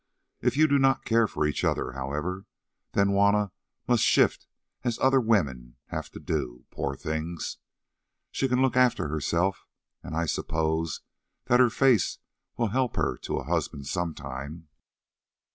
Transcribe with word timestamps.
If 0.41 0.57
you 0.57 0.65
do 0.67 0.79
not 0.79 1.05
care 1.05 1.27
for 1.27 1.45
each 1.45 1.63
other, 1.63 1.91
however, 1.91 2.47
then 2.93 3.09
Juanna 3.09 3.51
must 3.87 4.03
shift, 4.03 4.47
as 4.83 4.97
other 4.97 5.21
women 5.21 5.75
have 5.89 6.09
to 6.13 6.19
do, 6.19 6.65
poor 6.71 6.95
things. 6.95 7.59
She 8.31 8.47
can 8.47 8.63
look 8.63 8.75
after 8.75 9.09
herself, 9.09 9.67
and 10.01 10.15
I 10.15 10.25
suppose 10.25 11.01
that 11.45 11.59
her 11.59 11.69
face 11.69 12.17
will 12.57 12.69
help 12.69 12.95
her 12.95 13.15
to 13.17 13.37
a 13.37 13.43
husband 13.43 13.85
some 13.85 14.15
time. 14.15 14.69